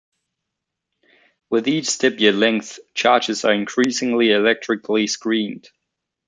With 1.51 1.67
each 1.67 1.85
Debye 1.99 2.31
length, 2.35 2.79
charges 2.95 3.45
are 3.45 3.53
increasingly 3.53 4.31
electrically 4.31 5.05
screened. 5.05 5.69